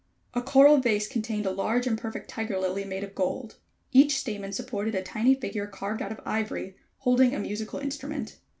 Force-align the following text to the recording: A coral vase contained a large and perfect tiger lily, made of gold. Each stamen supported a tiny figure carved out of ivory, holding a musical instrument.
A 0.33 0.41
coral 0.41 0.77
vase 0.79 1.07
contained 1.07 1.45
a 1.45 1.51
large 1.51 1.85
and 1.85 1.95
perfect 1.95 2.27
tiger 2.27 2.57
lily, 2.57 2.83
made 2.85 3.03
of 3.03 3.13
gold. 3.13 3.57
Each 3.91 4.17
stamen 4.17 4.51
supported 4.51 4.95
a 4.95 5.03
tiny 5.03 5.35
figure 5.35 5.67
carved 5.67 6.01
out 6.01 6.11
of 6.11 6.19
ivory, 6.25 6.75
holding 6.97 7.35
a 7.35 7.39
musical 7.39 7.77
instrument. 7.77 8.37